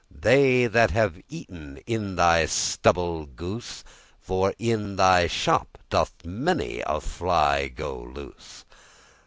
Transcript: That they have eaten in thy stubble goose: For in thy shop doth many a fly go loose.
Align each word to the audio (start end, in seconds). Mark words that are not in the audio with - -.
That 0.09 0.21
they 0.23 0.67
have 0.95 1.21
eaten 1.29 1.77
in 1.85 2.15
thy 2.15 2.47
stubble 2.47 3.27
goose: 3.27 3.83
For 4.19 4.55
in 4.57 4.95
thy 4.95 5.27
shop 5.27 5.77
doth 5.91 6.25
many 6.25 6.81
a 6.87 6.99
fly 6.99 7.67
go 7.67 8.01
loose. 8.01 8.65